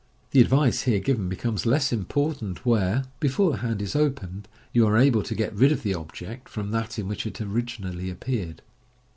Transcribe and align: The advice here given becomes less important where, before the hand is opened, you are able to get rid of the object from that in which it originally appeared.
The 0.31 0.41
advice 0.41 0.81
here 0.81 0.99
given 0.99 1.29
becomes 1.29 1.67
less 1.67 1.93
important 1.93 2.65
where, 2.65 3.03
before 3.19 3.51
the 3.51 3.57
hand 3.57 3.83
is 3.83 3.95
opened, 3.95 4.47
you 4.73 4.87
are 4.87 4.97
able 4.97 5.21
to 5.21 5.35
get 5.35 5.53
rid 5.53 5.71
of 5.71 5.83
the 5.83 5.93
object 5.93 6.49
from 6.49 6.71
that 6.71 6.97
in 6.97 7.07
which 7.07 7.27
it 7.27 7.39
originally 7.39 8.09
appeared. 8.09 8.63